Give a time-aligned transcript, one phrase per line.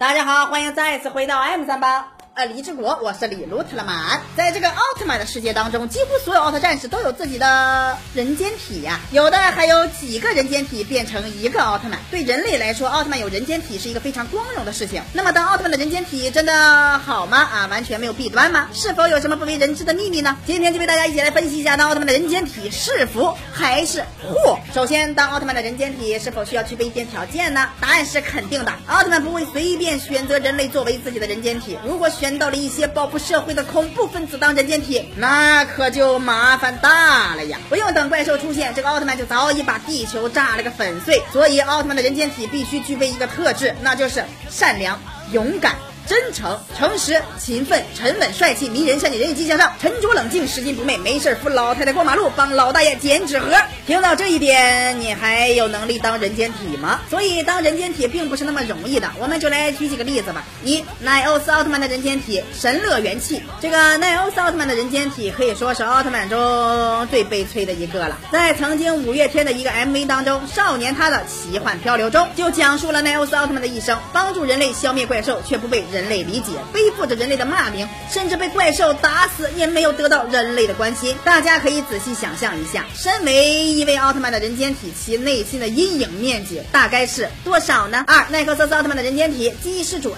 [0.00, 2.08] 大家好，欢迎再次回到 M 三八。
[2.40, 4.18] 呃，李志国，我是李卢特拉曼。
[4.34, 11.98] 在这个奥特曼的世界当中，几乎所有奥特战士都有自己的人间体呀，有的还有几个人间体变成一个奥特曼。
[12.10, 15.02] 对人类来说，奥特曼有人间体是一个非常光荣的事情。
[15.12, 17.36] 那么，当奥特曼的人间体真的好吗？
[17.40, 18.70] 啊，完全没有弊端吗？
[18.72, 20.34] 是否有什么不为人知的秘密呢？
[20.46, 24.58] 今天就为大家一起来分析一下，当奥特曼的人间体是福还是祸。
[24.72, 27.68] 首先，当奥特曼的人间体是否需要具备一些条件呢？
[27.82, 28.72] 答案是肯定的。
[28.86, 31.76] 奥特曼不会随便选择人类作为自己的人间体。
[31.84, 37.58] 如果选到了一些报复社会的恐怖分子当人间体，那可就麻烦大了呀！
[37.68, 41.22] 不用等怪兽出现，这个奥特曼就早已把地球炸了个粉碎。
[41.32, 44.98] 所以，奥特曼的人间体必须具备一个特质，那就是善良、
[45.32, 45.74] 勇敢。
[46.06, 53.54] 真诚、诚实、勤奋、沉稳、帅气、迷人、善解人意、积极向上、沉着冷静、拾金不昧，没事扶老太太过马路，帮老大爷捡纸盒。
[53.86, 57.00] 听到这一点，你还有能力当人间体吗？
[57.08, 59.10] 所以当人间体并不是那么容易的。
[59.18, 60.44] 我们就来举几个例子吧。
[60.64, 63.42] 一，奈欧斯奥特曼的人间体神乐元气。
[63.60, 68.18] 这个奈欧斯奥特曼的人间体可以说是奥特曼中最悲催的一个了。
[68.32, 76.10] 在曾经五月天的一个 MV 当中，《少年他的奇幻漂流》中，就讲述了奈欧斯奥特曼的一生，帮助人类消灭怪兽，却不被人。
[76.10, 81.14] 类理解，背负着人类的骂名，甚至被怪兽打死，也没有得到人类的关心。
[81.22, 88.02] 大家可以仔细想象一下，身为一位奥特曼的人间体，其内心的阴影面积大概是多少呢？
[88.08, 90.12] 二，奈克瑟斯奥特曼的人间体记忆失准。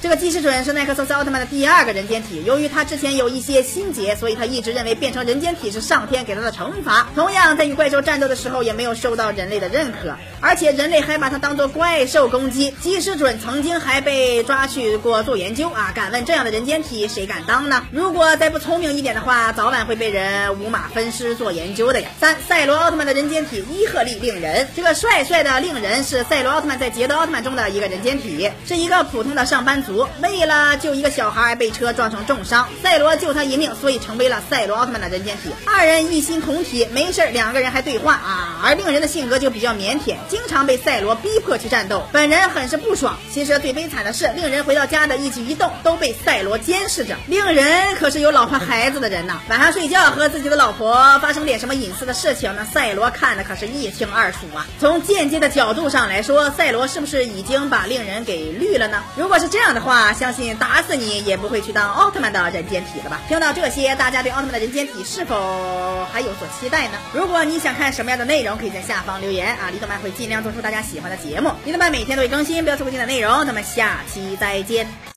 [0.00, 7.08] 这个基士准是奈克瑟斯奥特曼的第二个人间体，由于他之前有一些心结，所以他一直认为变成人间体是上天给他的惩罚。
[7.14, 10.14] 同样，在与怪兽战斗的时候，也没有受到人类的认可，
[10.44, 12.70] 而且人类还把它当做怪兽攻击。
[12.82, 15.90] 基士准曾经还被抓去过做研究啊！
[15.94, 17.82] 敢问这样的人间体谁敢当呢？
[17.90, 22.10] 如果再不聪明一点的话，早晚会被人五马分尸做研究的呀。
[22.20, 30.06] 三，赛罗奥特曼的人间体伊赫利令人，这个帅帅的令人是赛罗奥特曼在捷德奥特曼中的一个人间体，是一个普通的上班族。
[30.22, 35.48] 为了救一个小孩被车撞成重伤，赛罗救他一命，所以成为了赛罗奥特曼的人间体。
[35.64, 38.60] 二人一心同体，没事两个人还对话啊。
[38.62, 43.16] 而令人的性格就比较腼腆，经常被赛罗逼迫去战斗，本人很是不爽。
[43.32, 47.14] 其实最悲惨的是，令人回到家的一举一动都被赛罗监视着。
[47.28, 54.66] 令人可是有老婆孩子的人呐，晚上睡觉和自己的老婆发生点什么隐私的事情，那赛罗看的可是一清二楚啊。
[54.80, 59.04] 从间接的角度上来说，赛罗是不是已经把令人给绿了呢？
[59.16, 59.84] 如果是这样的。
[59.84, 63.20] 话相信打死你也不会去当奥特曼的人间体了吧？
[63.28, 66.94] 听到这些，大家对奥特曼的人间体是否还有所期待呢？
[67.12, 69.68] 如果你想看什么样的内容，可以在下方留言啊！
[69.70, 71.50] 李德曼会尽量做出大家喜欢的节目。
[71.66, 73.44] 李德曼每天都会更新，不要错过新的内容。
[73.44, 75.04] 咱们下期再见。